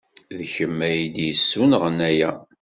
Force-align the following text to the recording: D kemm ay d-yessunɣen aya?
D 0.37 0.39
kemm 0.53 0.77
ay 0.89 0.99
d-yessunɣen 1.15 1.97
aya? 2.09 2.31